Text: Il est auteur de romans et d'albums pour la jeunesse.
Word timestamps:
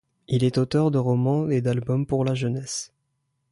Il 0.27 0.43
est 0.43 0.57
auteur 0.57 0.89
de 0.89 0.97
romans 0.97 1.47
et 1.49 1.61
d'albums 1.61 2.07
pour 2.07 2.25
la 2.25 2.33
jeunesse. 2.33 2.91